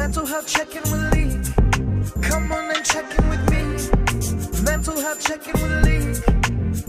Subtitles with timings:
[0.00, 1.28] Mental health check-in with Lee.
[2.22, 3.62] Come on and check in with me.
[4.64, 6.14] Mental health check-in with Lee.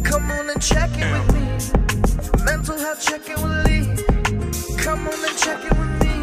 [0.02, 1.42] Come on and check in with me.
[2.46, 3.84] Mental health check-in with Lee.
[4.78, 6.14] Come on and check in with me.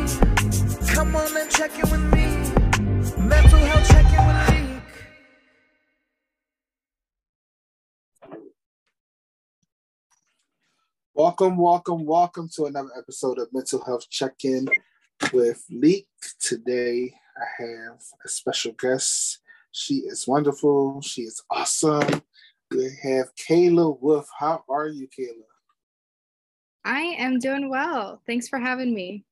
[0.95, 2.27] Come on and check in with me.
[3.23, 4.81] Mental health check-in with Lee.
[11.15, 14.69] Welcome, welcome, welcome to another episode of Mental Health Check In
[15.33, 16.09] with Leek.
[16.41, 19.41] Today I have a special guest.
[19.73, 21.01] She is wonderful.
[21.03, 22.23] She is awesome.
[22.71, 24.29] We have Kayla Wolf.
[24.39, 25.45] How are you, Kayla?
[26.85, 28.23] I am doing well.
[28.27, 29.25] Thanks for having me.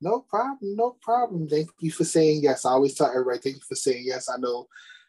[0.00, 1.48] No problem, no problem.
[1.48, 2.64] Thank you for saying yes.
[2.64, 4.28] I always tell everybody, thank you for saying yes.
[4.28, 4.66] I know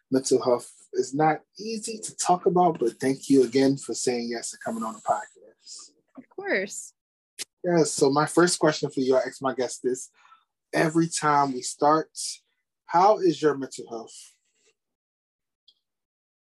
[0.10, 4.54] mental health is not easy to talk about, but thank you again for saying yes
[4.54, 5.92] and coming on the podcast.
[6.18, 6.94] Of course.
[7.66, 7.92] Yes.
[7.92, 10.12] So my first question for you, I ask my guest this
[10.72, 12.12] every time we start.
[12.86, 14.34] How is your mental health?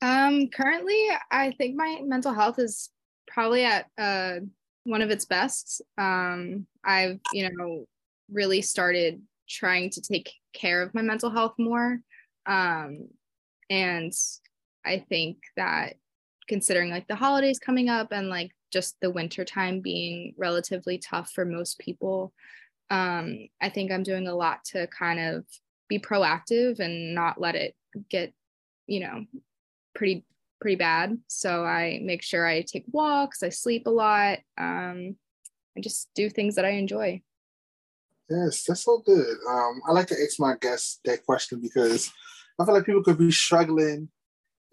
[0.01, 2.89] Um, currently, I think my mental health is
[3.25, 4.39] probably at uh,
[4.83, 5.81] one of its best.
[5.97, 7.85] Um, I've, you know,
[8.29, 11.99] really started trying to take care of my mental health more.
[12.45, 13.07] Um,
[13.69, 14.11] and
[14.85, 15.95] I think that
[16.49, 21.31] considering like the holidays coming up and like just the winter time being relatively tough
[21.31, 22.33] for most people.
[22.89, 25.43] Um, i think i'm doing a lot to kind of
[25.89, 27.75] be proactive and not let it
[28.09, 28.31] get
[28.85, 29.25] you know
[29.93, 30.23] pretty
[30.61, 31.17] pretty bad.
[31.27, 35.17] So i make sure i take walks i sleep a lot um,
[35.77, 37.21] i just do things that i enjoy.
[38.29, 39.37] Yes, that's so good.
[39.49, 42.11] Um, I like to ask my guests that question because
[42.59, 44.09] I feel like people could be struggling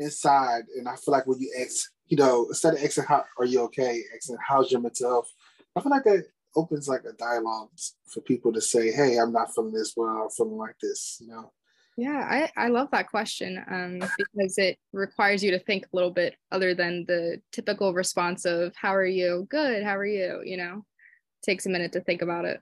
[0.00, 3.44] inside, and I feel like when you ask, you know, instead of asking how are
[3.44, 5.32] you okay, asking how's your mental health,
[5.76, 7.70] I feel like that opens like a dialogue
[8.06, 11.28] for people to say, hey, I'm not feeling this well, I'm feeling like this, you
[11.28, 11.52] know.
[11.96, 16.10] yeah i, I love that question um, because it requires you to think a little
[16.10, 20.56] bit other than the typical response of how are you good how are you you
[20.56, 20.84] know
[21.44, 22.60] takes a minute to think about it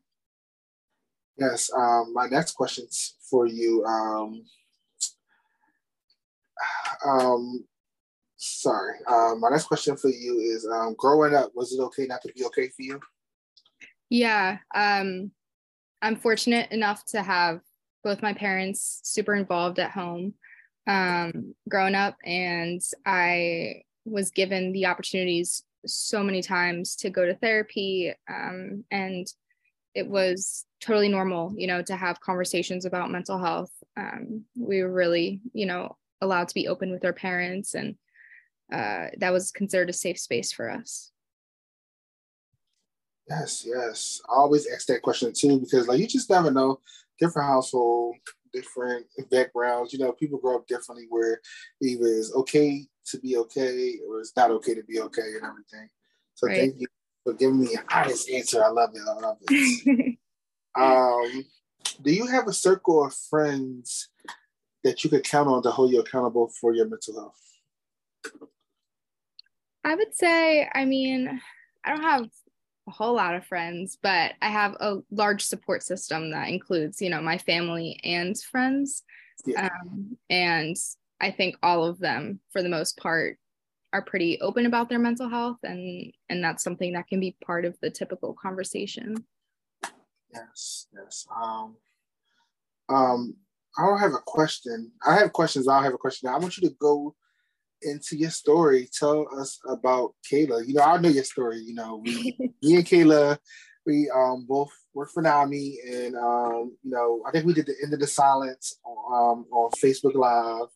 [1.38, 1.70] Yes.
[1.74, 3.84] Um, my next question's for you.
[3.84, 4.44] Um,
[7.06, 7.64] um,
[8.42, 8.98] sorry.
[9.06, 12.32] Um, my next question for you is: um, Growing up, was it okay not to
[12.32, 13.00] be okay for you?
[14.10, 15.30] Yeah, um,
[16.02, 17.60] I'm fortunate enough to have
[18.04, 20.34] both my parents super involved at home
[20.86, 27.34] um, growing up, and I was given the opportunities so many times to go to
[27.36, 29.26] therapy, um, and
[29.94, 33.70] it was totally normal, you know, to have conversations about mental health.
[33.96, 37.96] Um, we were really, you know, allowed to be open with our parents, and
[38.72, 41.10] uh, that was considered a safe space for us.
[43.28, 44.20] Yes, yes.
[44.28, 46.80] I always ask that question too because, like, you just never know.
[47.20, 48.16] Different household,
[48.52, 49.92] different backgrounds.
[49.92, 51.06] You know, people grow up differently.
[51.08, 51.40] Where
[51.80, 55.88] either it's okay to be okay or it's not okay to be okay and everything.
[56.34, 56.56] So Right.
[56.56, 56.86] thank you
[57.22, 58.64] for giving me an honest answer.
[58.64, 59.02] I love it.
[59.06, 60.18] I love it.
[60.74, 61.44] Um,
[62.00, 64.08] do you have a circle of friends
[64.84, 67.42] that you could count on to hold you accountable for your mental health?
[69.84, 71.40] I would say, I mean,
[71.84, 72.28] I don't have
[72.88, 77.10] a whole lot of friends, but I have a large support system that includes, you
[77.10, 79.02] know, my family and friends.
[79.44, 79.68] Yeah.
[79.68, 80.76] Um, and
[81.20, 83.38] I think all of them, for the most part,
[83.92, 87.64] are pretty open about their mental health, and and that's something that can be part
[87.64, 89.24] of the typical conversation.
[90.32, 91.26] Yes, yes.
[91.34, 91.76] Um,
[92.88, 93.36] um,
[93.76, 94.92] I don't have a question.
[95.04, 95.68] I have questions.
[95.68, 96.28] I'll have a question.
[96.28, 97.14] I want you to go
[97.82, 98.88] into your story.
[98.92, 100.66] Tell us about Kayla.
[100.66, 101.60] You know, I know your story.
[101.60, 103.38] You know, we, me and Kayla,
[103.86, 107.76] we um both work for NAMI, and um, you know, I think we did the
[107.82, 110.68] end of the silence um on Facebook Live.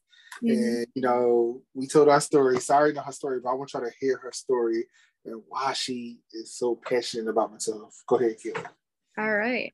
[0.43, 2.61] And you know, we told our story.
[2.61, 4.85] Sorry, not her story, but I want y'all to hear her story
[5.25, 8.03] and why she is so passionate about myself.
[8.07, 8.67] Go ahead, Kayla.
[9.19, 9.73] All right.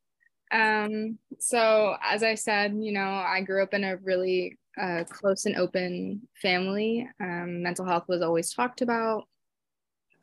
[0.53, 5.47] Um, so as I said, you know, I grew up in a really uh, close
[5.47, 7.09] and open family.
[7.21, 9.25] Um, mental health was always talked about.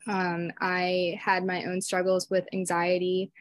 [0.06, 3.32] Um, I had my own struggles with anxiety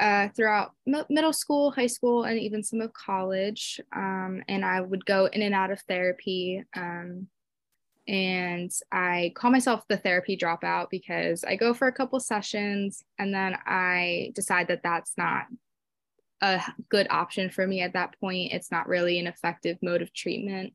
[0.00, 3.80] uh, throughout mi- middle school, high school, and even some of college.
[3.94, 6.64] Um, and I would go in and out of therapy.
[6.76, 7.28] Um,
[8.06, 13.34] and I call myself the therapy dropout because I go for a couple sessions and
[13.34, 15.44] then I decide that that's not
[16.40, 18.52] a good option for me at that point.
[18.52, 20.74] It's not really an effective mode of treatment.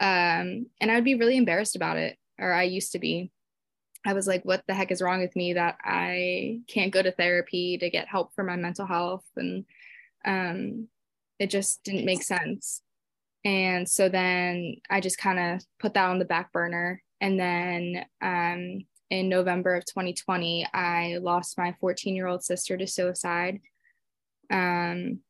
[0.00, 3.30] Um, and I would be really embarrassed about it, or I used to be.
[4.06, 7.12] I was like, what the heck is wrong with me that I can't go to
[7.12, 9.24] therapy to get help for my mental health?
[9.36, 9.66] And
[10.24, 10.88] um,
[11.38, 12.80] it just didn't make sense.
[13.44, 17.02] And so then I just kind of put that on the back burner.
[17.20, 22.86] And then um, in November of 2020, I lost my 14 year old sister to
[22.86, 23.60] suicide.
[24.50, 25.20] Um,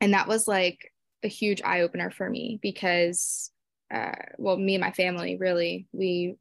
[0.00, 0.92] and that was like
[1.22, 3.50] a huge eye opener for me because,
[3.92, 6.36] uh, well, me and my family really, we,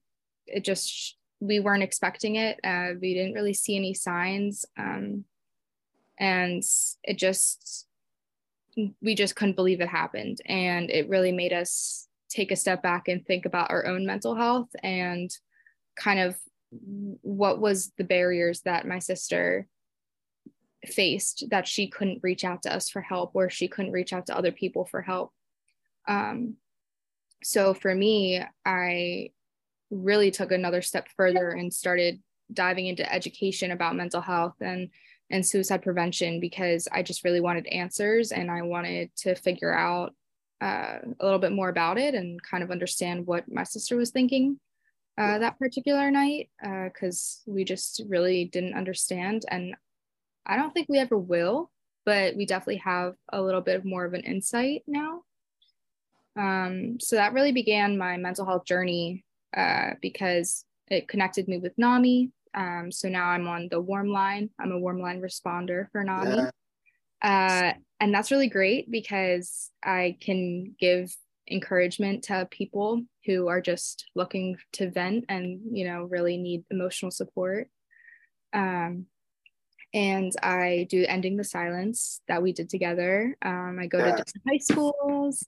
[0.47, 2.59] it just, we weren't expecting it.
[2.63, 4.65] Uh, we didn't really see any signs.
[4.77, 5.25] Um,
[6.19, 6.63] and
[7.03, 7.87] it just,
[9.01, 10.39] we just couldn't believe it happened.
[10.45, 14.35] And it really made us take a step back and think about our own mental
[14.35, 15.29] health and
[15.95, 16.35] kind of
[17.21, 19.67] what was the barriers that my sister
[20.87, 24.25] faced that she couldn't reach out to us for help or she couldn't reach out
[24.25, 25.31] to other people for help
[26.07, 26.55] um,
[27.43, 29.29] so for me i
[29.89, 32.21] really took another step further and started
[32.51, 34.89] diving into education about mental health and
[35.29, 40.13] and suicide prevention because I just really wanted answers and I wanted to figure out
[40.61, 44.11] uh, a little bit more about it and kind of understand what my sister was
[44.11, 44.59] thinking
[45.17, 49.43] uh, that particular night because uh, we just really didn't understand.
[49.49, 49.75] And
[50.45, 51.71] I don't think we ever will,
[52.05, 55.21] but we definitely have a little bit more of an insight now.
[56.35, 59.23] Um, so that really began my mental health journey
[59.55, 64.49] uh, because it connected me with NAMI, um, so now I'm on the warm line.
[64.59, 66.35] I'm a warm line responder for NAMI.
[66.35, 66.49] Yeah.
[67.23, 71.15] Uh, and that's really great because I can give
[71.49, 77.11] encouragement to people who are just looking to vent and, you know, really need emotional
[77.11, 77.69] support.
[78.53, 79.07] Um,
[79.93, 83.37] and I do Ending the Silence that we did together.
[83.43, 84.15] Um, I go yeah.
[84.15, 85.43] to different high schools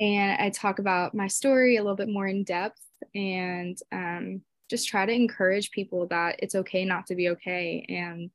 [0.00, 2.80] and I talk about my story a little bit more in depth.
[3.14, 8.30] And um, just try to encourage people that it's okay not to be okay and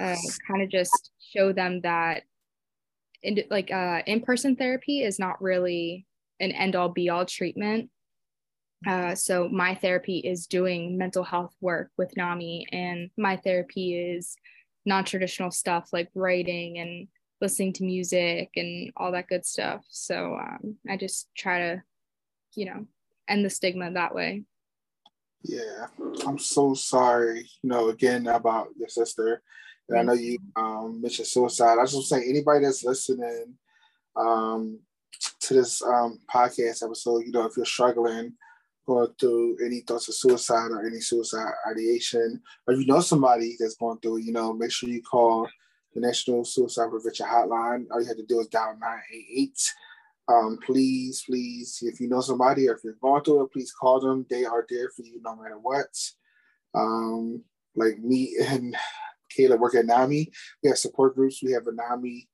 [0.00, 0.16] uh,
[0.48, 2.22] kind of just show them that
[3.22, 6.06] in, like uh, in-person therapy is not really
[6.40, 7.90] an end-all be-all treatment
[8.86, 14.36] uh, so my therapy is doing mental health work with nami and my therapy is
[14.84, 17.08] non-traditional stuff like writing and
[17.40, 21.82] listening to music and all that good stuff so um, i just try to
[22.54, 22.86] you know
[23.28, 24.44] end the stigma that way
[25.44, 25.88] yeah,
[26.26, 29.42] I'm so sorry, you know, again about your sister.
[29.88, 31.76] And I know you um, mentioned suicide.
[31.78, 33.54] I just want to say, anybody that's listening
[34.16, 34.80] um,
[35.40, 38.32] to this um, podcast episode, you know, if you're struggling,
[38.86, 43.76] going through any thoughts of suicide or any suicide ideation, or you know somebody that's
[43.76, 45.48] going through, you know, make sure you call
[45.94, 47.86] the National Suicide Prevention Hotline.
[47.90, 49.72] All you have to do is dial 988
[50.28, 54.00] um, please, please, if you know somebody or if you're going through it, please call
[54.00, 54.26] them.
[54.30, 55.86] They are there for you no matter what.
[56.74, 57.42] Um,
[57.76, 58.74] like me and
[59.36, 60.30] Kayla work at NAMI.
[60.62, 61.42] We have support groups.
[61.42, 62.28] We have a NAMI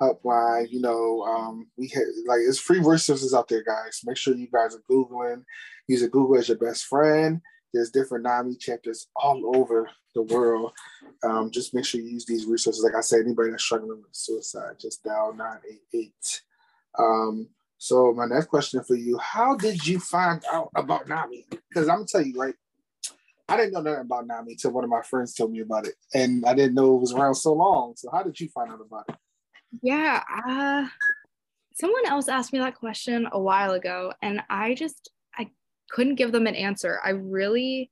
[0.00, 0.70] helpline.
[0.70, 4.00] You know, um, we have like it's free resources out there, guys.
[4.04, 5.44] Make sure you guys are googling.
[5.88, 7.40] Use a Google as your best friend.
[7.72, 10.72] There's different NAMI chapters all over the world.
[11.22, 12.82] Um, just make sure you use these resources.
[12.82, 16.42] Like I said, anybody that's struggling with suicide, just dial 988.
[16.98, 17.48] Um,
[17.78, 21.46] so my next question for you: How did you find out about Nami?
[21.50, 22.54] Because I'm gonna tell you, right?
[23.48, 25.94] I didn't know nothing about Nami until one of my friends told me about it,
[26.14, 27.94] and I didn't know it was around so long.
[27.96, 29.16] So how did you find out about it?
[29.82, 30.88] Yeah, uh,
[31.74, 35.50] someone else asked me that question a while ago, and I just I
[35.90, 37.00] couldn't give them an answer.
[37.04, 37.90] I really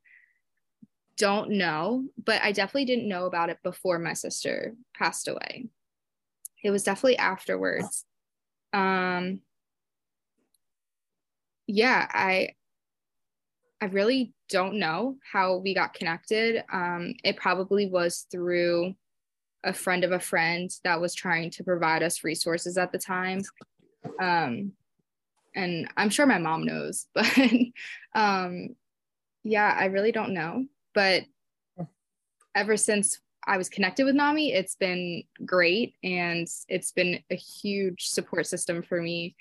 [1.16, 5.66] don't know, but I definitely didn't know about it before my sister passed away.
[6.62, 8.04] It was definitely afterwards
[8.75, 9.40] um
[11.66, 12.50] yeah i
[13.80, 18.94] i really don't know how we got connected um it probably was through
[19.65, 23.41] a friend of a friend that was trying to provide us resources at the time
[24.21, 24.73] um
[25.55, 27.27] and i'm sure my mom knows but
[28.15, 28.75] um
[29.43, 31.25] yeah i really don't know but
[32.55, 38.09] ever since I was connected with NAMI, it's been great and it's been a huge
[38.09, 39.37] support system for me.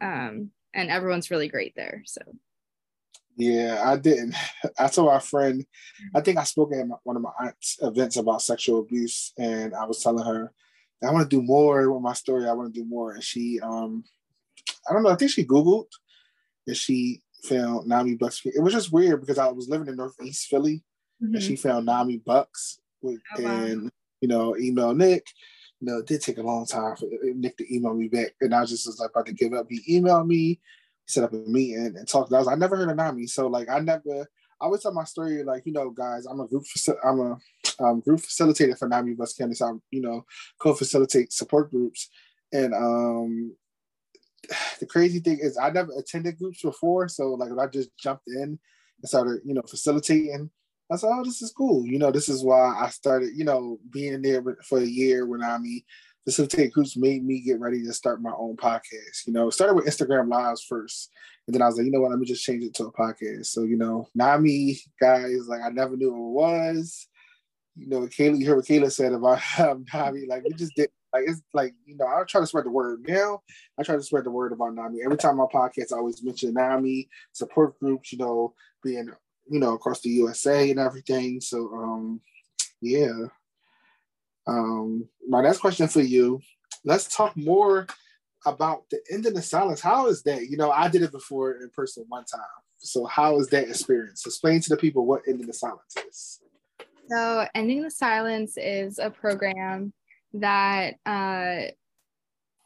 [0.00, 2.02] Um, and everyone's really great there.
[2.06, 2.22] So,
[3.36, 4.34] yeah, I didn't.
[4.78, 5.64] I told my friend,
[6.14, 9.84] I think I spoke at one of my aunt's events about sexual abuse, and I
[9.84, 10.52] was telling her,
[11.02, 12.48] I want to do more with my story.
[12.48, 13.12] I want to do more.
[13.12, 14.04] And she, um,
[14.88, 15.88] I don't know, I think she Googled
[16.66, 18.42] and she found NAMI Bucks.
[18.44, 20.84] It was just weird because I was living in Northeast Philly
[21.22, 21.34] mm-hmm.
[21.34, 23.50] and she found NAMI Bucks with, oh, wow.
[23.50, 25.26] and you know, email Nick.
[25.80, 28.54] You know, it did take a long time for Nick to email me back, and
[28.54, 29.66] I was just was like about to give up.
[29.68, 30.60] He emailed me,
[31.06, 32.32] set up a meeting, and talked.
[32.32, 34.28] I was I never heard of Nami, so like I never.
[34.60, 36.26] I always tell my story like you know, guys.
[36.26, 36.64] I'm a group.
[37.04, 39.36] I'm a um, group facilitator for Nami Bucks.
[39.36, 40.24] So I'm you know
[40.58, 42.08] co-facilitate support groups,
[42.52, 43.56] and um,
[44.80, 48.58] the crazy thing is I never attended groups before, so like I just jumped in
[49.02, 50.50] and started, you know, facilitating.
[50.90, 53.78] I said, "Oh, this is cool." You know, this is why I started, you know,
[53.90, 55.58] being there for a year when I
[56.24, 59.26] facilitate groups made me get ready to start my own podcast.
[59.26, 61.10] You know, started with Instagram lives first.
[61.46, 62.92] And then I was like, you know what, let me just change it to a
[62.92, 63.46] podcast.
[63.46, 67.08] So, you know, NAMI guys, like I never knew it was.
[67.74, 70.26] You know, Kayla, you what Kayla said about NAMI.
[70.28, 73.04] Like we just did like it's like, you know, I try to spread the word
[73.06, 73.42] now.
[73.78, 75.00] I try to spread the word about NAMI.
[75.04, 79.10] Every time my podcast I always mention NAMI, support groups, you know, being,
[79.50, 81.40] you know, across the USA and everything.
[81.40, 82.20] So um
[82.80, 83.26] yeah.
[84.46, 86.40] Um, my next question for you,
[86.84, 87.86] let's talk more
[88.44, 89.80] about the ending the silence.
[89.80, 90.48] How is that?
[90.48, 92.40] You know, I did it before in person one time.
[92.78, 94.26] So how is that experience?
[94.26, 96.40] Explain to the people what ending the silence is.
[97.08, 99.92] So ending the silence is a program
[100.34, 101.70] that uh,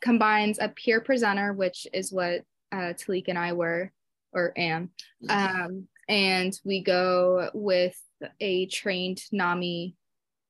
[0.01, 2.43] combines a peer presenter, which is what
[2.73, 3.93] uh, Talik and I were
[4.33, 4.91] or am,
[5.29, 7.99] um, and we go with
[8.41, 9.97] a trained NAMI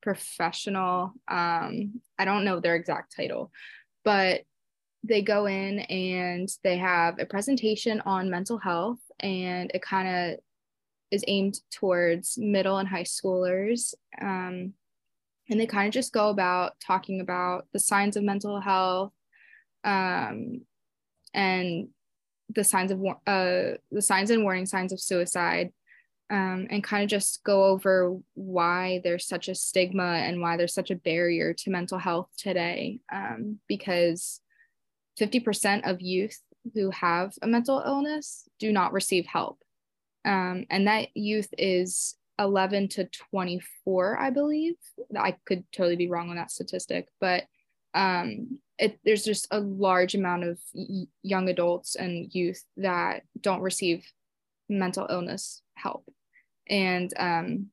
[0.06, 1.12] professional.
[1.26, 3.50] Um, I don't know their exact title,
[4.04, 4.42] but
[5.02, 10.38] they go in and they have a presentation on mental health, and it kind of
[11.10, 13.94] is aimed towards middle and high schoolers.
[14.20, 14.74] Um,
[15.50, 19.12] and they kind of just go about talking about the signs of mental health
[19.82, 20.60] um,
[21.34, 21.88] and
[22.54, 25.72] the signs of uh, the signs and warning signs of suicide
[26.30, 30.74] um, and kind of just go over why there's such a stigma and why there's
[30.74, 33.00] such a barrier to mental health today.
[33.12, 34.40] Um, because
[35.20, 36.40] 50% of youth
[36.74, 39.62] who have a mental illness do not receive help.
[40.24, 44.74] Um, and that youth is 11 to 24, I believe.
[45.16, 47.44] I could totally be wrong on that statistic, but
[47.94, 53.62] um, it, there's just a large amount of y- young adults and youth that don't
[53.62, 54.04] receive
[54.68, 56.04] mental illness help
[56.68, 57.66] and um,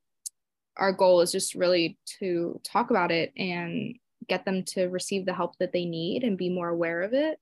[0.76, 3.96] our goal is just really to talk about it and
[4.28, 7.38] get them to receive the help that they need and be more aware of it.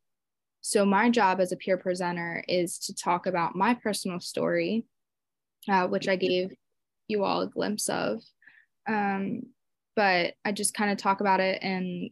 [0.60, 4.84] So my job as a peer presenter is to talk about my personal story
[5.68, 6.52] uh, which i gave
[7.08, 8.22] you all a glimpse of.
[8.88, 9.42] Um,
[9.94, 12.10] but i just kind of talk about it and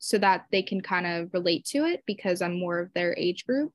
[0.00, 3.46] so that they can kind of relate to it because i'm more of their age
[3.46, 3.72] group.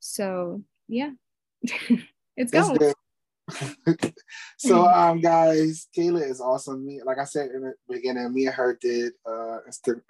[0.00, 1.10] So yeah.
[2.36, 2.94] It's going
[4.58, 6.86] so um guys, Kayla is awesome.
[6.86, 9.58] Me, like I said in the beginning, me and her did uh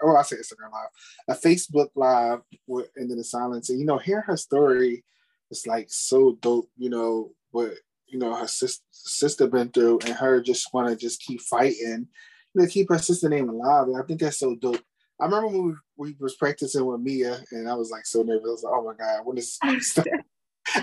[0.02, 0.88] oh I said Instagram live,
[1.28, 3.70] a Facebook live with Ending the Silence.
[3.70, 5.04] And you know, hear her story
[5.50, 7.72] is like so dope, you know, what
[8.06, 12.06] you know her sister sister been through and her just wanna just keep fighting,
[12.54, 13.88] you know, keep her sister name alive.
[13.88, 14.82] And I think that's so dope.
[15.20, 18.46] I remember when we, we was practicing with Mia and I was like so nervous.
[18.46, 19.58] I was like, oh my God, when is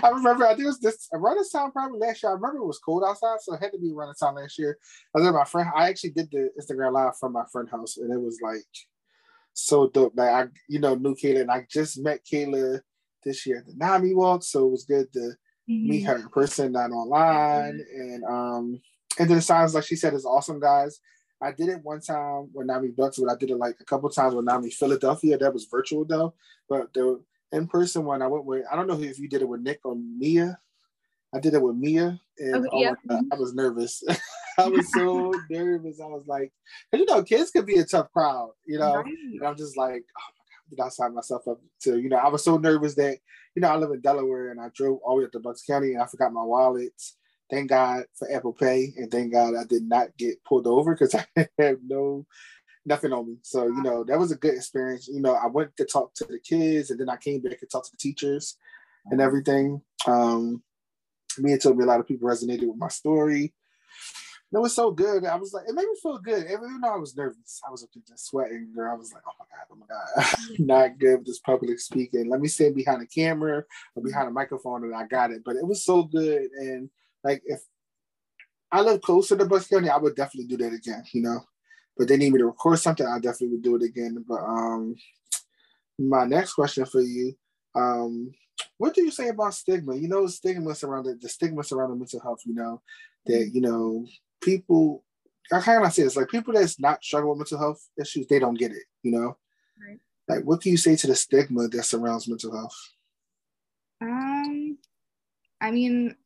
[0.02, 2.30] I remember, I think it was this around this time probably last year.
[2.30, 4.58] I remember it was cold outside, so it had to be around the time last
[4.58, 4.78] year.
[5.14, 5.68] I was at my friend.
[5.74, 8.64] I actually did the Instagram live from my friend house, and it was like
[9.52, 10.14] so dope.
[10.16, 12.80] Like I, you know, knew Kayla, and I just met Kayla
[13.24, 15.88] this year at the Nami Walk, so it was good to mm-hmm.
[15.88, 17.84] meet her in person, not online.
[17.94, 18.80] And um,
[19.18, 21.00] and then it sounds like she said it's awesome, guys.
[21.40, 24.08] I did it one time with Nami Bucks, but I did it like a couple
[24.10, 25.36] times with Nami Philadelphia.
[25.36, 26.34] That was virtual though,
[26.68, 27.20] but the
[27.52, 28.64] in person one I went with.
[28.70, 30.58] I don't know if you did it with Nick or Mia.
[31.34, 33.20] I did it with Mia, and okay, oh yeah.
[33.32, 34.02] I was nervous.
[34.58, 36.00] I was so nervous.
[36.00, 36.52] I was like,
[36.92, 38.96] you know, kids could be a tough crowd, you know.
[38.96, 39.06] Right.
[39.06, 41.98] And I'm just like, oh my god, did I sign myself up to?
[41.98, 43.18] You know, I was so nervous that
[43.54, 45.64] you know I live in Delaware and I drove all the way up to Bucks
[45.64, 46.92] County and I forgot my wallet.
[47.50, 51.14] Thank God for Apple Pay, and thank God I did not get pulled over because
[51.36, 52.26] I have no
[52.84, 53.36] nothing on me.
[53.42, 55.08] So, you know, that was a good experience.
[55.08, 57.70] You know, I went to talk to the kids and then I came back and
[57.70, 58.56] talked to the teachers
[59.10, 59.82] and everything.
[60.06, 60.62] Um,
[61.38, 63.54] me and told me a lot of people resonated with my story.
[64.50, 65.24] And It was so good.
[65.24, 66.44] I was like, it made me feel good.
[66.44, 68.68] Even though I was nervous, I was up there just sweating.
[68.74, 70.58] Girl, I was like, oh my God, oh my God.
[70.58, 72.28] Not good with this public speaking.
[72.28, 75.42] Let me stand behind the camera or behind a microphone and I got it.
[75.44, 76.50] But it was so good.
[76.58, 76.90] And
[77.24, 77.62] like, if
[78.70, 81.40] I live closer to Bucks County, I would definitely do that again, you know?
[81.96, 84.24] But they need me to record something, I definitely would do it again.
[84.26, 84.94] But um,
[85.98, 87.34] my next question for you,
[87.74, 88.32] um,
[88.78, 89.94] what do you say about stigma?
[89.94, 92.40] You know, stigma surrounding the stigma surrounding mental health.
[92.44, 92.82] You know,
[93.26, 94.06] that you know
[94.40, 95.04] people.
[95.52, 96.16] I kind of say this?
[96.16, 98.84] like people that's not struggling with mental health issues, they don't get it.
[99.02, 99.36] You know,
[99.86, 99.98] right.
[100.28, 102.76] like what can you say to the stigma that surrounds mental health?
[104.00, 104.78] Um,
[105.60, 106.16] I mean,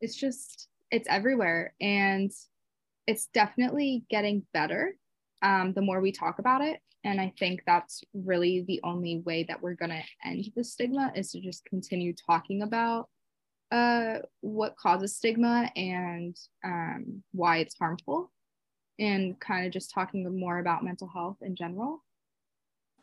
[0.00, 2.30] it's just it's everywhere, and
[3.06, 4.96] it's definitely getting better
[5.42, 6.80] um, the more we talk about it.
[7.04, 11.12] And I think that's really the only way that we're going to end the stigma
[11.14, 13.08] is to just continue talking about
[13.70, 18.32] uh, what causes stigma and um, why it's harmful,
[18.98, 22.02] and kind of just talking more about mental health in general.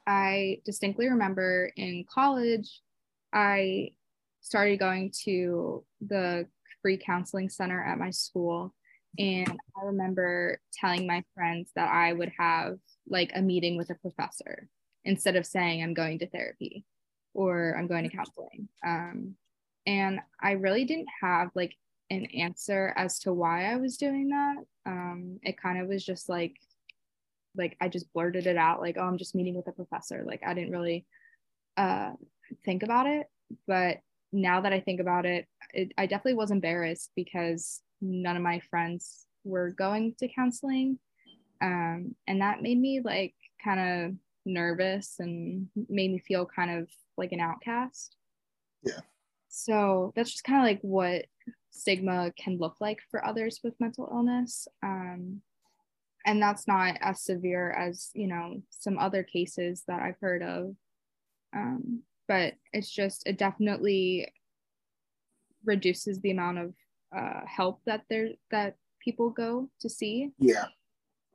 [0.07, 2.81] I distinctly remember in college,
[3.33, 3.91] I
[4.41, 6.47] started going to the
[6.81, 8.73] free counseling center at my school.
[9.17, 12.77] And I remember telling my friends that I would have
[13.07, 14.67] like a meeting with a professor
[15.03, 16.85] instead of saying I'm going to therapy
[17.33, 18.69] or I'm going to counseling.
[18.85, 19.35] Um,
[19.85, 21.75] and I really didn't have like
[22.09, 24.57] an answer as to why I was doing that.
[24.85, 26.55] Um, it kind of was just like,
[27.55, 30.23] like I just blurted it out, like, oh, I'm just meeting with a professor.
[30.25, 31.05] Like I didn't really
[31.77, 32.11] uh,
[32.63, 33.27] think about it.
[33.67, 33.97] But
[34.31, 38.59] now that I think about it, it, I definitely was embarrassed because none of my
[38.69, 40.99] friends were going to counseling.
[41.61, 44.15] Um, and that made me like kind of
[44.45, 48.15] nervous and made me feel kind of like an outcast.
[48.83, 49.01] Yeah.
[49.49, 51.25] So that's just kind of like what
[51.71, 54.67] stigma can look like for others with mental illness.
[54.81, 55.41] Um,
[56.25, 60.75] and that's not as severe as, you know, some other cases that I've heard of.
[61.55, 64.31] Um, but it's just, it definitely
[65.65, 66.73] reduces the amount of
[67.15, 70.31] uh, help that there that people go to see.
[70.37, 70.65] Yeah.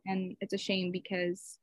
[0.07, 1.59] And it's a shame because,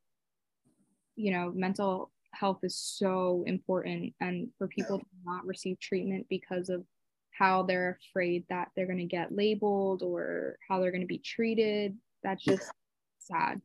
[1.15, 6.69] you know, mental health is so important and for people to not receive treatment because
[6.69, 6.83] of
[7.31, 11.19] how they're afraid that they're going to get labeled or how they're going to be
[11.19, 12.71] treated that's just
[13.19, 13.61] sad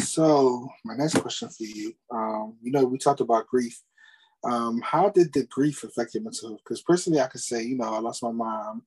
[0.00, 3.82] so my next question for you um, you know we talked about grief
[4.50, 7.76] um, how did the grief affect your mental health because personally i could say you
[7.76, 8.82] know i lost my mom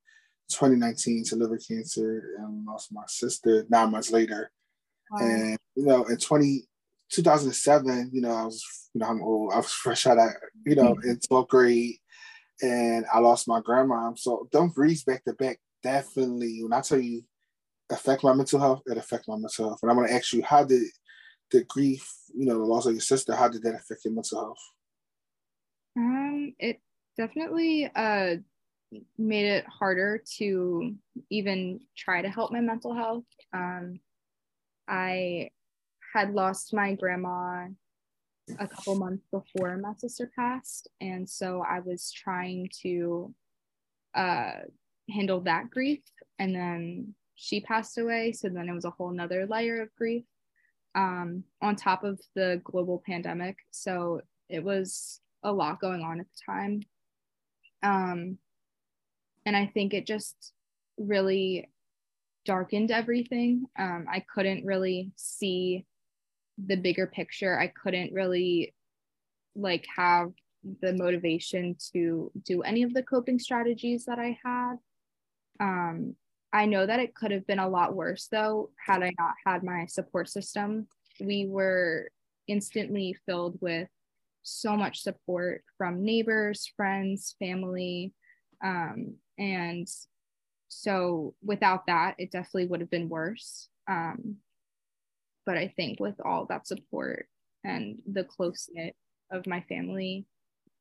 [0.50, 4.52] 2019 to liver cancer and lost my sister nine months later
[5.12, 5.20] wow.
[5.22, 6.64] and you know in 20
[7.12, 8.64] 2007, you know, I was,
[8.94, 9.54] you know, I'm old.
[9.54, 10.30] I was fresh out of,
[10.66, 11.10] you know, mm-hmm.
[11.10, 11.96] in 12th grade,
[12.62, 14.12] and I lost my grandma.
[14.16, 17.24] So don't breeze back to back definitely, when I tell you,
[17.92, 19.80] affect my mental health, it affect my mental health.
[19.82, 20.84] And I'm gonna ask you, how did
[21.52, 24.40] the grief, you know, the loss of your sister, how did that affect your mental
[24.40, 24.60] health?
[26.00, 26.80] Um, it
[27.18, 28.38] definitely uh
[29.18, 30.96] made it harder to
[31.30, 33.26] even try to help my mental health.
[33.54, 34.00] Um,
[34.88, 35.52] I
[36.14, 37.68] had lost my grandma
[38.58, 40.88] a couple months before my sister passed.
[41.02, 43.34] And so I was trying to
[44.16, 44.52] uh,
[45.10, 46.02] handle that grief.
[46.40, 48.32] And then she passed away.
[48.32, 50.24] So then it was a whole nother layer of grief
[50.96, 53.58] um, on top of the global pandemic.
[53.70, 56.84] So it was a lot going on at the time.
[57.82, 58.38] Um,
[59.46, 60.54] and I think it just
[60.98, 61.70] really
[62.46, 63.66] darkened everything.
[63.78, 65.86] Um, I couldn't really see
[66.68, 68.74] the bigger picture i couldn't really
[69.56, 70.32] like have
[70.82, 74.76] the motivation to do any of the coping strategies that i had
[75.60, 76.16] um
[76.52, 79.64] i know that it could have been a lot worse though had i not had
[79.64, 80.88] my support system
[81.22, 82.10] we were
[82.48, 83.88] instantly filled with
[84.50, 88.14] so much support from neighbors friends family
[88.64, 89.88] um, and
[90.68, 94.38] so without that it definitely would have been worse um,
[95.50, 97.28] but I think with all that support
[97.64, 98.96] and the close knit
[99.32, 100.28] of my family,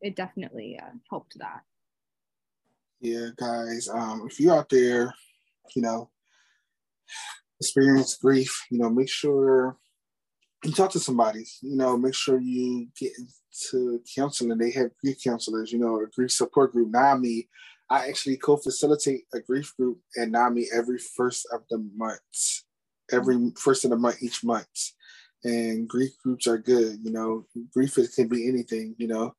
[0.03, 1.63] it definitely uh, helped that.
[3.01, 5.15] Yeah, guys, um, if you're out there,
[5.75, 6.11] you know,
[7.61, 9.79] experience grief, you know, make sure
[10.65, 11.45] you talk to somebody.
[11.63, 13.13] You know, make sure you get
[13.71, 14.59] to counseling.
[14.59, 15.73] They have grief counselors.
[15.73, 16.91] You know, a grief support group.
[16.91, 17.49] NAMI,
[17.91, 22.65] I actually co-facilitate a grief group at NAMI every first of the month
[23.13, 24.93] every first of the month each month.
[25.45, 27.47] And grief groups are good, you know.
[27.73, 29.35] Grief can be anything, you know.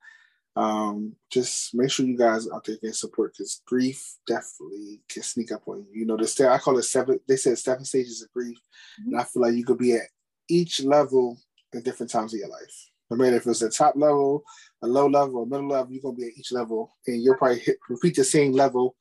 [0.56, 5.52] Um, just make sure you guys out there get support because grief definitely can sneak
[5.52, 6.02] up on you.
[6.02, 7.20] You know, the I call it seven.
[7.28, 8.58] They said seven stages of grief,
[9.02, 9.12] mm-hmm.
[9.12, 10.08] and I feel like you could be at
[10.50, 11.40] each level
[11.74, 12.90] at different times of your life.
[13.10, 14.44] No matter if it's a top level,
[14.84, 17.60] a low level, a middle level, you're gonna be at each level, and you'll probably
[17.60, 18.96] hit, repeat the same level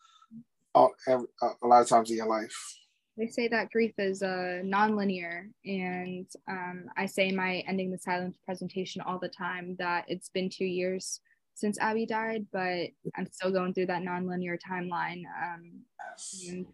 [0.74, 1.26] all, every,
[1.62, 2.54] a lot of times in your life.
[3.18, 8.38] They say that grief is uh, non-linear and um, i say my ending the silence
[8.46, 11.20] presentation all the time that it's been two years
[11.54, 15.82] since abby died but i'm still going through that non-linear timeline um,
[16.48, 16.66] and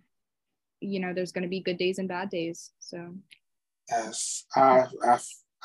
[0.81, 3.15] you know there's going to be good days and bad days so
[3.91, 5.19] yes I, I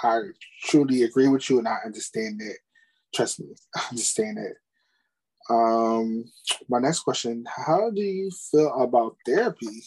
[0.03, 0.21] i
[0.63, 2.57] truly agree with you and i understand that
[3.13, 6.25] trust me i understand that um
[6.69, 9.83] my next question how do you feel about therapy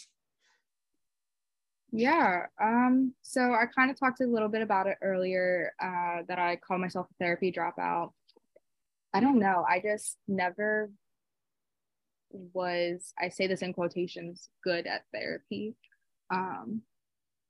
[1.95, 2.47] Yeah.
[2.59, 6.55] Um, so I kind of talked a little bit about it earlier, uh, that I
[6.55, 8.13] call myself a therapy dropout.
[9.13, 9.63] I don't know.
[9.69, 10.89] I just never
[12.31, 15.75] was, I say this in quotations, good at therapy.
[16.31, 16.81] Um,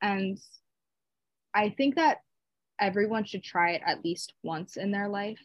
[0.01, 0.37] and
[1.53, 2.19] I think that
[2.79, 5.39] everyone should try it at least once in their life.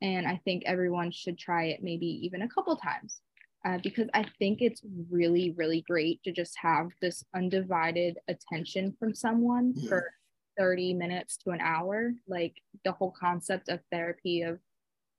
[0.00, 3.20] And I think everyone should try it maybe even a couple times
[3.64, 9.14] uh, because I think it's really, really great to just have this undivided attention from
[9.14, 9.88] someone yeah.
[9.88, 10.10] for
[10.56, 12.12] 30 minutes to an hour.
[12.28, 14.58] Like the whole concept of therapy, of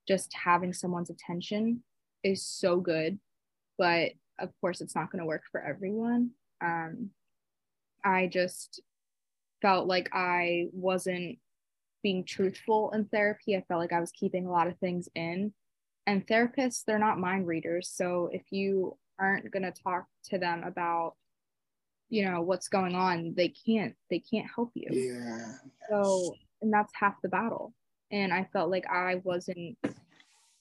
[0.07, 1.83] just having someone's attention,
[2.23, 3.19] is so good.
[3.77, 6.31] But of course, it's not going to work for everyone.
[6.61, 7.09] Um,
[8.03, 8.81] I just
[9.61, 11.37] felt like I wasn't
[12.03, 13.55] being truthful in therapy.
[13.55, 15.53] I felt like I was keeping a lot of things in.
[16.07, 17.89] And therapists, they're not mind readers.
[17.89, 21.15] So if you aren't going to talk to them about
[22.09, 25.53] you know what's going on they can't they can't help you yeah
[25.89, 27.73] so and that's half the battle
[28.11, 29.77] and i felt like i wasn't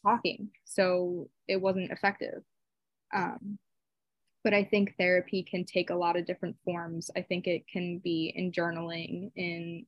[0.05, 2.43] talking so it wasn't effective
[3.15, 3.59] um
[4.45, 7.11] but I think therapy can take a lot of different forms.
[7.17, 9.87] I think it can be in journaling, in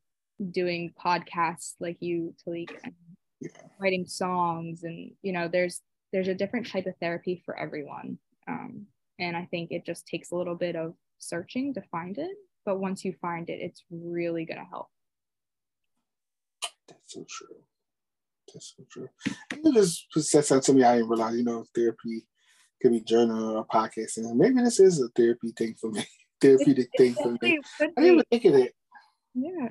[0.50, 2.94] doing podcasts like you, Talik, and
[3.40, 3.50] yeah.
[3.78, 5.80] writing songs, and you know, there's
[6.12, 8.18] there's a different type of therapy for everyone.
[8.48, 8.86] Um,
[9.18, 12.36] and I think it just takes a little bit of searching to find it.
[12.64, 14.88] But once you find it, it's really gonna help.
[16.88, 17.56] That's so true.
[18.52, 19.08] That's so true.
[19.62, 21.36] You just said something to me I didn't realize.
[21.36, 22.26] You know, therapy
[22.80, 24.34] could be journal or podcasting.
[24.34, 26.04] Maybe this is a therapy thing for me,
[26.40, 27.60] therapeutic it, thing for me.
[27.80, 28.74] I didn't even think of it.
[29.34, 29.68] Yeah.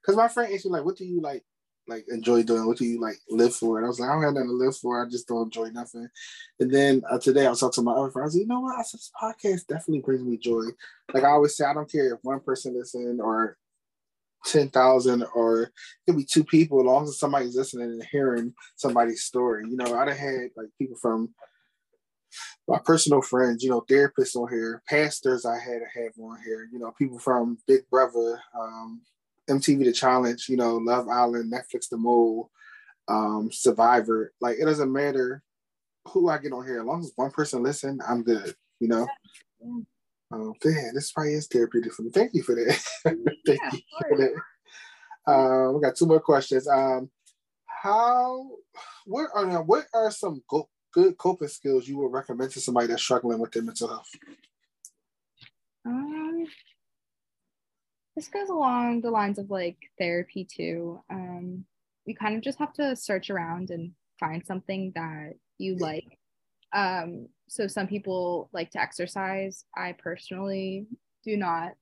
[0.00, 1.44] Because my friend asked me like, "What do you like,
[1.88, 2.66] like enjoy doing?
[2.66, 4.54] What do you like live for?" And I was like, "I don't have nothing to
[4.54, 5.04] live for.
[5.04, 6.08] I just don't enjoy nothing."
[6.60, 8.24] And then uh, today I was talking to my other friend.
[8.24, 8.78] I was like, "You know what?
[8.78, 10.64] I said this podcast definitely brings me joy.
[11.14, 13.56] Like I always say, I don't care if one person listen or
[14.44, 15.70] ten thousand or it
[16.06, 19.64] could be two people, as long as somebody's listening and hearing somebody's story.
[19.68, 21.32] You know, I'd have had like people from
[22.68, 26.68] my personal friends, you know, therapists on here, pastors I had to have on here,
[26.72, 29.02] you know, people from Big Brother, um,
[29.50, 32.50] MTV The Challenge, you know, Love Island, Netflix The Mole,
[33.08, 34.32] um, Survivor.
[34.40, 35.42] Like it doesn't matter
[36.08, 39.06] who I get on here, as long as one person listen, I'm good, you know.
[39.60, 39.82] Yeah.
[40.32, 42.10] Um, damn, this probably is therapeutic for me.
[42.10, 42.82] Thank you for that.
[43.04, 45.32] Thank yeah, you for that.
[45.32, 46.66] Um, we got two more questions.
[46.66, 47.10] Um,
[47.66, 48.48] how
[49.04, 53.02] what are what are some go- good coping skills you would recommend to somebody that's
[53.02, 54.10] struggling with their mental health?
[55.84, 56.46] Um,
[58.16, 61.00] this goes along the lines of like therapy too.
[61.10, 61.64] Um,
[62.04, 66.18] you kind of just have to search around and find something that you like.
[66.72, 69.64] Um, so some people like to exercise.
[69.76, 70.86] I personally
[71.24, 71.72] do not.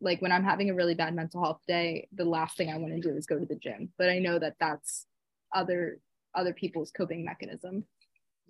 [0.00, 2.94] Like when I'm having a really bad mental health day, the last thing I want
[2.94, 3.92] to do is go to the gym.
[3.98, 5.06] But I know that that's
[5.54, 5.98] other
[6.34, 7.84] other people's coping mechanism.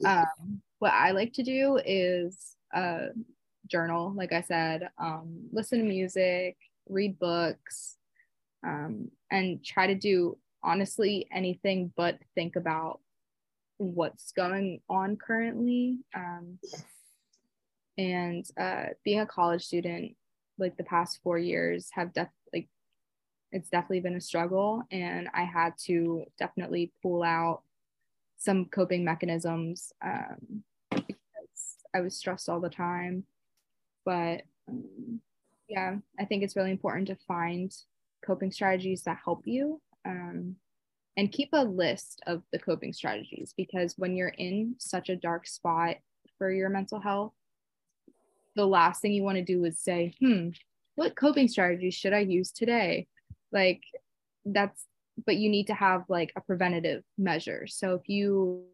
[0.05, 3.09] Um, what I like to do is uh,
[3.67, 6.57] journal, like I said, um, listen to music,
[6.89, 7.97] read books,
[8.65, 13.01] um, and try to do honestly anything but think about
[13.79, 15.99] what's going on currently.
[16.15, 16.59] Um,
[17.97, 20.15] and uh, being a college student,
[20.59, 22.11] like the past four years, have
[22.53, 22.69] like
[23.51, 27.63] it's definitely been a struggle, and I had to definitely pull out
[28.39, 33.25] some coping mechanisms um, because I was stressed all the time.
[34.05, 35.21] But um,
[35.69, 37.75] yeah, I think it's really important to find
[38.25, 40.57] coping strategies that help you um,
[41.17, 45.47] and keep a list of the coping strategies because when you're in such a dark
[45.47, 45.97] spot
[46.39, 47.33] for your mental health,
[48.55, 50.51] the last thing you want to do is say, hmm,
[50.95, 53.07] what coping strategies should I use today?
[53.53, 53.83] Like,
[54.45, 54.85] that's
[55.27, 57.67] but you need to have like a preventative measure.
[57.67, 58.65] So if you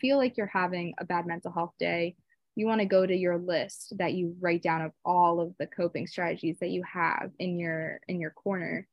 [0.00, 2.16] feel like you're having a bad mental health day,
[2.54, 5.66] you want to go to your list that you write down of all of the
[5.66, 8.86] coping strategies that you have in your in your corner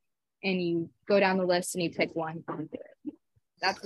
[0.43, 2.43] and you go down the list and you pick one
[3.61, 3.79] That's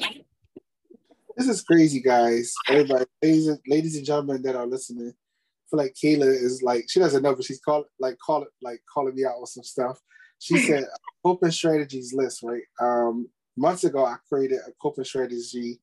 [1.39, 2.53] this is crazy, guys.
[2.67, 6.87] Everybody, ladies and, ladies and gentlemen that are listening, I feel like Kayla is like
[6.89, 10.01] she doesn't know, but she's called like call like calling me out with some stuff.
[10.39, 10.85] She said
[11.23, 12.63] coping strategies list, right?
[12.79, 15.79] Um, months ago, I created a coping strategy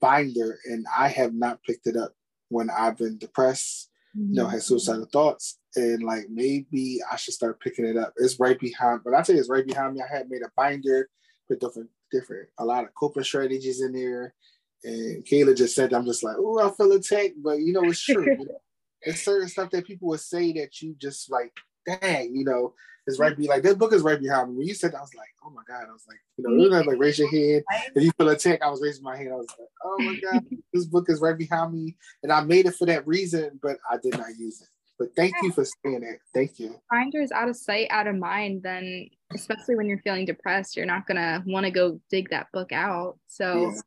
[0.00, 2.14] binder, and I have not picked it up
[2.48, 4.32] when I've been depressed, mm-hmm.
[4.32, 8.14] you know, had suicidal thoughts, and like maybe I should start picking it up.
[8.16, 10.02] It's right behind, but I tell you, it's right behind me.
[10.02, 11.08] I had made a binder
[11.48, 14.34] with different, different, a lot of coping strategies in there.
[14.82, 18.02] And Kayla just said, I'm just like, oh, I feel attacked, but you know, it's
[18.02, 18.46] true.
[19.02, 21.52] it's certain stuff that people would say that you just like
[21.86, 22.74] dang, you know,
[23.10, 24.58] it's right be like this book is right behind me.
[24.58, 25.84] When you said that, I was like, oh my God.
[25.88, 27.64] I was like, you know, you like raise your hand.
[27.94, 29.32] If you feel a attacked, I was raising my hand.
[29.32, 31.96] I was like, oh my God, this book is right behind me.
[32.22, 34.68] And I made it for that reason, but I did not use it.
[34.98, 36.20] But thank you for saying it.
[36.34, 36.78] Thank you.
[36.90, 40.84] Finder is out of sight, out of mind, then especially when you're feeling depressed, you're
[40.84, 43.18] not gonna want to go dig that book out.
[43.26, 43.80] So, yeah.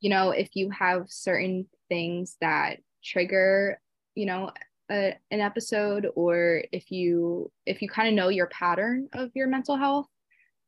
[0.00, 3.80] you know, if you have certain things that trigger,
[4.14, 4.50] you know,
[4.90, 9.46] a, an episode, or if you if you kind of know your pattern of your
[9.46, 10.06] mental health,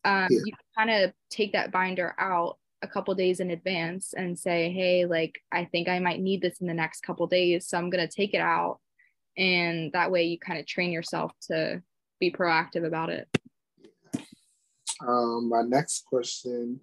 [0.04, 0.40] um, yeah.
[0.44, 5.04] you kind of take that binder out a couple days in advance and say, hey,
[5.06, 8.08] like I think I might need this in the next couple days, so I'm gonna
[8.08, 8.78] take it out.
[9.36, 11.82] And that way you kind of train yourself to
[12.18, 13.28] be proactive about it.
[15.06, 16.80] Um, my next question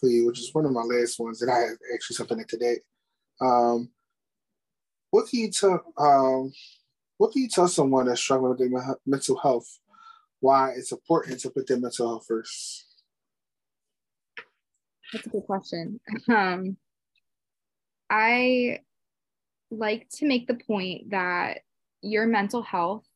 [0.00, 2.78] for you which is one of my last ones and i have actually something today
[3.42, 3.90] um,
[5.10, 6.52] what can you tell um,
[7.18, 9.78] what can you tell someone that's struggling with their mental health?
[10.40, 12.86] Why it's important to put their mental health first?
[15.12, 16.00] That's a good question.
[16.28, 16.76] Um,
[18.12, 18.80] i
[19.70, 21.60] like to make the point that
[22.02, 23.06] your mental health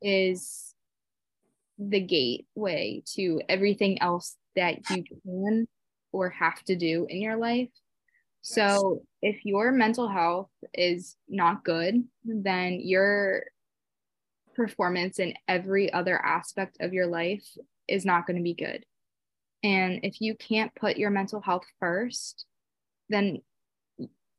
[0.00, 0.74] is
[1.78, 5.66] the gateway to everything else that you can
[6.12, 7.68] or have to do in your life.
[8.46, 13.44] So if your mental health is not good, then your
[14.54, 17.46] performance in every other aspect of your life
[17.88, 18.84] is not going to be good.
[19.62, 22.44] And if you can't put your mental health first,
[23.08, 23.40] then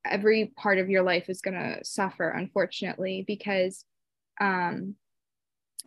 [0.05, 3.85] every part of your life is going to suffer unfortunately because
[4.39, 4.93] um,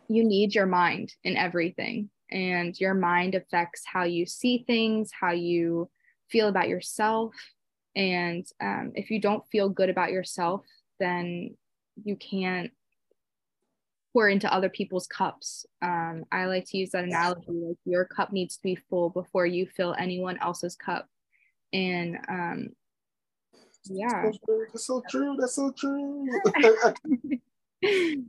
[0.09, 2.09] you need your mind in everything.
[2.29, 5.89] And your mind affects how you see things how you
[6.29, 7.33] feel about yourself
[7.99, 10.65] and um, if you don't feel good about yourself
[10.99, 11.55] then
[12.03, 12.71] you can't
[14.13, 18.31] pour into other people's cups um, i like to use that analogy like your cup
[18.31, 21.07] needs to be full before you fill anyone else's cup
[21.73, 22.69] and um,
[23.85, 24.31] yeah.
[24.71, 25.35] That's so true.
[25.39, 26.27] That's so true.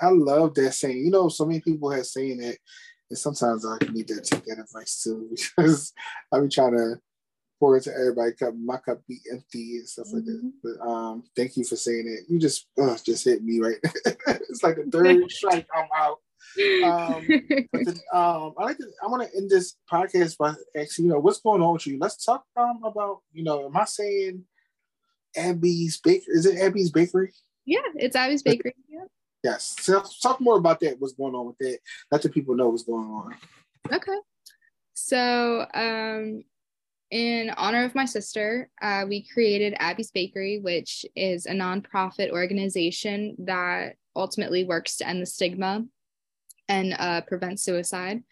[0.00, 0.98] I love that saying.
[0.98, 2.58] You know, so many people have saying it,
[3.10, 5.92] and sometimes I need to take that advice too because
[6.32, 6.96] I be trying to
[7.58, 8.54] pour to everybody cup.
[8.54, 10.16] My cup be empty and stuff mm-hmm.
[10.16, 10.44] like that.
[10.44, 10.48] Mm-hmm.
[10.62, 12.30] But um, thank you for saying it.
[12.32, 13.76] You just uh, just hit me right.
[13.84, 15.66] it's like the third strike.
[15.74, 16.18] I'm out.
[16.84, 17.26] Um,
[17.72, 21.10] but then, um, I like to, I want to end this podcast by asking, you
[21.10, 21.98] know, what's going on with you?
[22.00, 24.44] Let's talk um about, you know, am I saying
[25.36, 26.34] Abby's Bakery?
[26.34, 27.32] Is it Abby's Bakery?
[27.66, 28.74] Yeah, it's Abby's Bakery.
[28.88, 29.04] Yeah.
[29.44, 29.76] Yes.
[29.80, 30.98] So talk more about that.
[30.98, 31.78] What's going on with that?
[32.10, 33.34] Let the people know what's going on.
[33.92, 34.18] Okay.
[34.94, 36.42] So, um,
[37.10, 43.34] in honor of my sister, uh, we created Abby's Bakery, which is a nonprofit organization
[43.38, 45.84] that ultimately works to end the stigma
[46.68, 48.22] and uh, prevent suicide.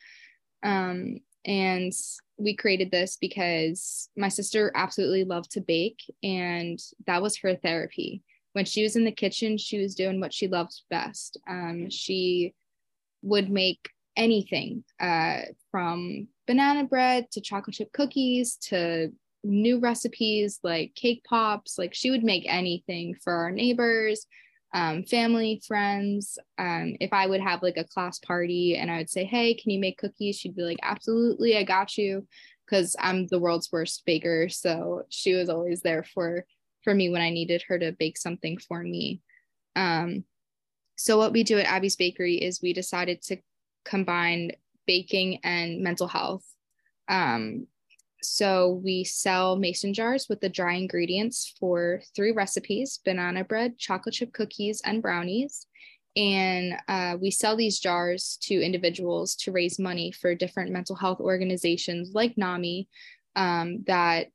[0.62, 1.92] Um, and
[2.38, 8.22] we created this because my sister absolutely loved to bake, and that was her therapy.
[8.52, 11.38] When she was in the kitchen, she was doing what she loved best.
[11.48, 12.54] Um, she
[13.22, 19.12] would make anything uh, from banana bread to chocolate chip cookies to
[19.44, 21.78] new recipes like cake pops.
[21.78, 24.26] Like she would make anything for our neighbors
[24.74, 26.38] um, family, friends.
[26.58, 29.70] Um, if I would have like a class party and I would say, Hey, can
[29.70, 30.36] you make cookies?
[30.36, 32.26] She'd be like, Absolutely, I got you.
[32.66, 34.48] Because I'm the world's worst baker.
[34.48, 36.44] So she was always there for
[36.82, 39.20] for me when I needed her to bake something for me.
[39.76, 40.24] Um,
[40.96, 43.36] so what we do at Abby's Bakery is we decided to
[43.84, 44.52] combine
[44.86, 46.44] baking and mental health.
[47.08, 47.66] Um,
[48.22, 54.14] so we sell mason jars with the dry ingredients for three recipes banana bread, chocolate
[54.14, 55.66] chip cookies, and brownies.
[56.16, 61.20] And uh, we sell these jars to individuals to raise money for different mental health
[61.20, 62.88] organizations like NAMI
[63.36, 64.28] um, that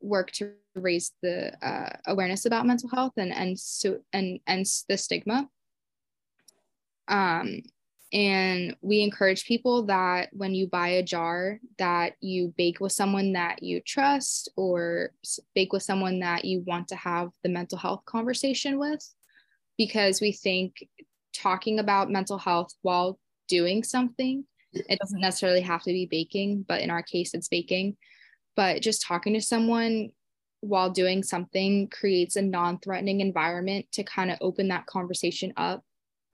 [0.00, 4.96] work to raise the uh, awareness about mental health and and so and and the
[4.96, 5.48] stigma.
[7.08, 7.62] Um,
[8.16, 13.34] and we encourage people that when you buy a jar that you bake with someone
[13.34, 15.10] that you trust or
[15.54, 19.06] bake with someone that you want to have the mental health conversation with.
[19.76, 20.88] Because we think
[21.34, 26.80] talking about mental health while doing something it doesn't necessarily have to be baking but
[26.80, 27.96] in our case it's baking.
[28.56, 30.12] But just talking to someone
[30.60, 35.84] while doing something creates a non-threatening environment to kind of open that conversation up.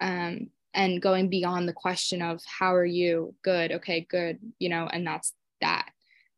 [0.00, 3.34] Um, and going beyond the question of how are you?
[3.42, 3.72] Good.
[3.72, 5.90] Okay good you know and that's that.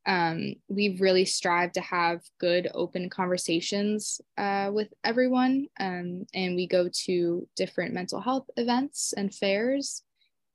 [0.07, 6.67] Um, we really strive to have good open conversations uh, with everyone um, and we
[6.67, 10.03] go to different mental health events and fairs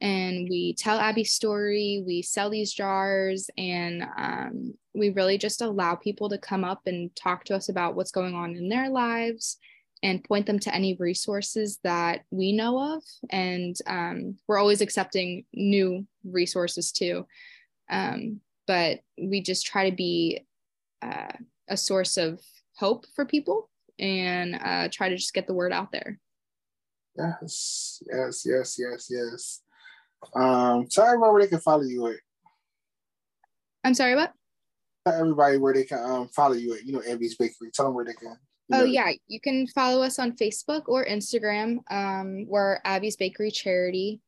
[0.02, 5.96] and we tell abby's story we sell these jars and um, we really just allow
[5.96, 9.58] people to come up and talk to us about what's going on in their lives
[10.02, 15.46] and point them to any resources that we know of and um, we're always accepting
[15.54, 17.26] new resources too
[17.90, 20.46] um, but we just try to be
[21.02, 21.34] uh,
[21.68, 22.40] a source of
[22.78, 26.20] hope for people and uh, try to just get the word out there.
[27.18, 29.62] Yes, yes, yes, yes, yes.
[30.36, 32.18] Um, tell everybody where they can follow you at.
[33.84, 34.34] I'm sorry, what?
[35.06, 36.86] Tell everybody where they can um, follow you at.
[36.86, 37.72] You know, Abbey's Bakery.
[37.74, 38.38] Tell them where they can.
[38.72, 41.78] Oh yeah, you can follow us on Facebook or Instagram.
[41.90, 44.20] Um, we're Abbey's Bakery Charity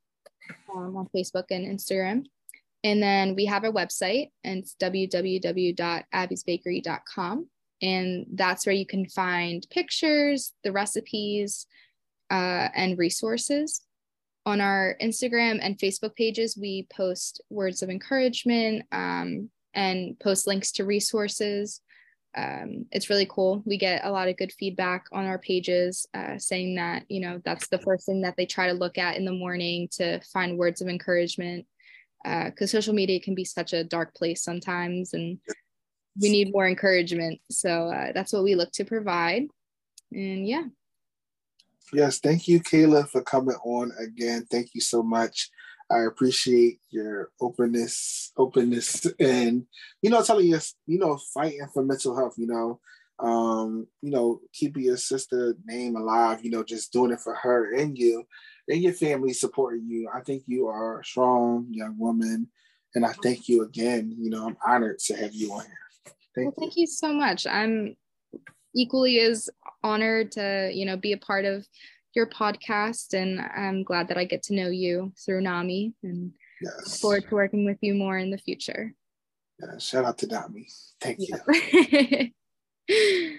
[0.74, 2.26] um, on Facebook and Instagram.
[2.84, 7.48] And then we have a website, and it's www.abbeysbakery.com.
[7.84, 11.68] And that's where you can find pictures, the recipes,
[12.32, 13.82] uh, and resources.
[14.48, 20.72] On our Instagram and Facebook pages, we post words of encouragement um, and post links
[20.74, 21.82] to resources.
[22.36, 23.62] Um, it's really cool.
[23.65, 27.41] We get a lot of good feedback on our pages uh, saying that, you know,
[27.44, 30.58] that's the first thing that they try to look at in the morning to find
[30.58, 31.65] words of encouragement
[32.24, 35.39] because uh, social media can be such a dark place sometimes and
[36.22, 37.39] we need more encouragement.
[37.50, 39.44] So uh, that's what we look to provide.
[40.12, 40.63] And yeah.
[41.94, 44.46] Yes thank you kayla for coming on again.
[44.50, 45.50] Thank you so much
[45.92, 49.66] i appreciate your openness openness and
[50.02, 52.80] you know telling us you know fighting for mental health you know
[53.20, 57.76] um you know keeping your sister name alive you know just doing it for her
[57.76, 58.26] and you
[58.72, 60.10] and your family supporting you.
[60.14, 62.48] I think you are a strong young woman.
[62.96, 64.16] And I thank you again.
[64.18, 66.14] You know, I'm honored to have you on here.
[66.36, 66.62] Thank well, you.
[66.62, 67.48] thank you so much.
[67.48, 67.96] I'm
[68.76, 69.50] equally as
[69.84, 71.66] honored to, you know, be a part of
[72.15, 73.13] your podcast.
[73.13, 77.00] And I'm glad that I get to know you through NAMI and yes.
[77.00, 78.93] forward to working with you more in the future.
[79.60, 80.67] Yeah, shout out to NAMI.
[81.00, 82.32] Thank you.